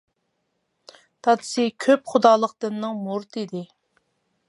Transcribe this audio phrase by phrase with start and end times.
[1.27, 3.67] دادىسى كۆپ خۇدالىق دىننىڭ مۇرىتى ئىدى.